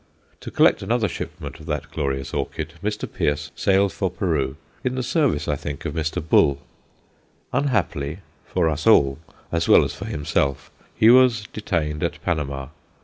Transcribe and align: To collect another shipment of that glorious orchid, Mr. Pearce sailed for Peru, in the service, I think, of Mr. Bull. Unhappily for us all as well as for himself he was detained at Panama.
To 0.39 0.49
collect 0.49 0.81
another 0.81 1.07
shipment 1.07 1.59
of 1.59 1.67
that 1.67 1.91
glorious 1.91 2.33
orchid, 2.33 2.73
Mr. 2.83 3.07
Pearce 3.07 3.51
sailed 3.55 3.93
for 3.93 4.09
Peru, 4.09 4.55
in 4.83 4.95
the 4.95 5.03
service, 5.03 5.47
I 5.47 5.55
think, 5.55 5.85
of 5.85 5.93
Mr. 5.93 6.27
Bull. 6.27 6.59
Unhappily 7.53 8.17
for 8.47 8.67
us 8.67 8.87
all 8.87 9.19
as 9.51 9.69
well 9.69 9.83
as 9.83 9.93
for 9.93 10.05
himself 10.05 10.71
he 10.95 11.11
was 11.11 11.43
detained 11.53 12.01
at 12.01 12.19
Panama. 12.23 12.69